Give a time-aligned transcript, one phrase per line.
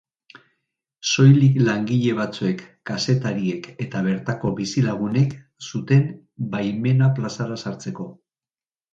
[1.07, 5.35] Soilik langile batzuek, kazetariek eta bertako bizilagunek
[5.73, 6.07] zuten
[6.57, 8.07] baimena plazara sartzeko.